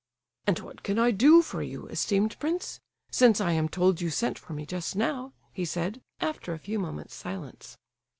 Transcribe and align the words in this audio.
"And 0.47 0.57
what 0.57 0.81
can 0.81 0.97
I 0.97 1.11
do 1.11 1.43
for 1.43 1.61
you, 1.61 1.85
esteemed 1.85 2.35
prince? 2.39 2.79
Since 3.11 3.39
I 3.39 3.51
am 3.51 3.69
told 3.69 4.01
you 4.01 4.09
sent 4.09 4.39
for 4.39 4.53
me 4.53 4.65
just 4.65 4.95
now," 4.95 5.33
he 5.53 5.63
said, 5.63 6.01
after 6.19 6.53
a 6.53 6.57
few 6.57 6.79
moments' 6.79 7.13
silence. 7.13 7.77